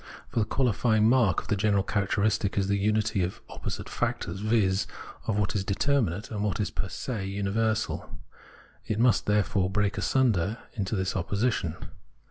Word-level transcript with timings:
For 0.29 0.39
the 0.39 0.45
qualifying 0.45 1.07
mark, 1.07 1.45
the 1.45 1.55
general 1.55 1.83
characteristic, 1.83 2.57
is 2.57 2.67
the 2.67 2.77
unity 2.79 3.21
of 3.21 3.39
opposite 3.47 3.87
factors, 3.87 4.39
viz. 4.39 4.87
of 5.27 5.37
what 5.37 5.53
is 5.53 5.63
determinate, 5.63 6.29
and 6.31 6.37
of 6.37 6.41
what 6.41 6.59
is 6.59 6.71
'per 6.71 6.89
se 6.89 7.27
universal. 7.27 8.09
It 8.87 8.97
must, 8.97 9.27
therefore, 9.27 9.69
break 9.69 9.99
asunder 9.99 10.57
into 10.73 10.95
this 10.95 11.15
opposition. 11.15 11.75